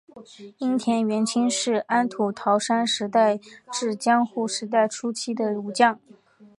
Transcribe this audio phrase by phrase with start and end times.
[0.57, 3.39] 樱田元亲是安土桃山时代
[3.71, 5.99] 至江户时代初期的武将。